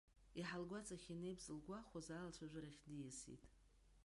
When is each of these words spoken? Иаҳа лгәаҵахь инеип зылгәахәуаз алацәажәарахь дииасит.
Иаҳа 0.39 0.61
лгәаҵахь 0.61 1.07
инеип 1.13 1.39
зылгәахәуаз 1.45 2.07
алацәажәарахь 2.09 2.79
дииасит. 2.83 3.43